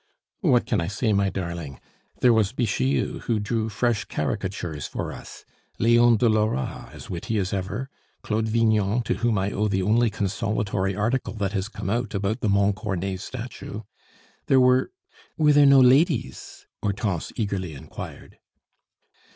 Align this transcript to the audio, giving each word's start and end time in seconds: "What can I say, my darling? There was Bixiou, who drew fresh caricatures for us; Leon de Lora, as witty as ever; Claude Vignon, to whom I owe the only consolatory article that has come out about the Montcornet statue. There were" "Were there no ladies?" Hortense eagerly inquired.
"What 0.39 0.65
can 0.65 0.81
I 0.81 0.87
say, 0.87 1.13
my 1.13 1.29
darling? 1.29 1.79
There 2.21 2.33
was 2.33 2.53
Bixiou, 2.53 3.19
who 3.25 3.37
drew 3.39 3.69
fresh 3.69 4.03
caricatures 4.05 4.87
for 4.87 5.11
us; 5.13 5.45
Leon 5.77 6.17
de 6.17 6.27
Lora, 6.27 6.89
as 6.91 7.11
witty 7.11 7.37
as 7.37 7.53
ever; 7.53 7.87
Claude 8.23 8.47
Vignon, 8.47 9.03
to 9.03 9.13
whom 9.17 9.37
I 9.37 9.51
owe 9.51 9.67
the 9.67 9.83
only 9.83 10.09
consolatory 10.09 10.95
article 10.95 11.35
that 11.35 11.51
has 11.53 11.69
come 11.69 11.91
out 11.91 12.15
about 12.15 12.39
the 12.39 12.49
Montcornet 12.49 13.19
statue. 13.19 13.81
There 14.47 14.59
were" 14.59 14.91
"Were 15.37 15.53
there 15.53 15.67
no 15.67 15.79
ladies?" 15.79 16.65
Hortense 16.81 17.31
eagerly 17.35 17.75
inquired. 17.75 18.39